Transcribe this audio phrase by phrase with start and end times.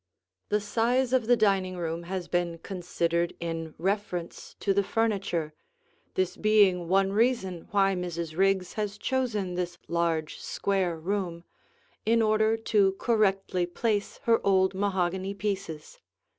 [0.49, 5.53] The size of the dining room has been considered in reference to the furniture,
[6.15, 8.35] this being one reason why Mrs.
[8.35, 11.43] Riggs has chosen this large, square room
[12.03, 15.99] in order to correctly place her old mahogany pieces.